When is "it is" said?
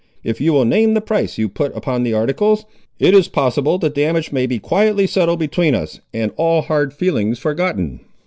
2.97-3.27